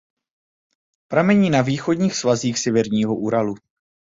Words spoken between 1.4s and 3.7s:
na východních svazích Severního Uralu.